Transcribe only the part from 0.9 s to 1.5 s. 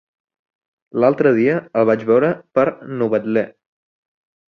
L'altre